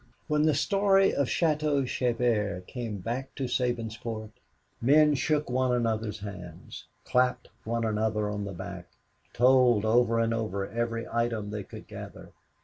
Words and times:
When 0.27 0.41
the 0.47 0.55
story 0.55 1.13
of 1.13 1.27
Château 1.27 1.87
Thierry 1.87 2.63
came 2.65 2.97
back 2.97 3.35
to 3.35 3.43
Sabinsport, 3.43 4.31
men 4.81 5.13
shook 5.13 5.47
one 5.47 5.71
another's 5.71 6.17
hands, 6.21 6.87
clapped 7.03 7.49
one 7.65 7.85
another 7.85 8.27
on 8.27 8.43
the 8.45 8.51
back, 8.53 8.87
told 9.31 9.85
over 9.85 10.17
and 10.19 10.33
over 10.33 10.67
every 10.67 11.05
item 11.07 11.51
they 11.51 11.61
could 11.63 11.85
gather. 11.87 12.31